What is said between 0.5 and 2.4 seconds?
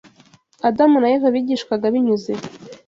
Adamu na Eva bigishwaga binyuze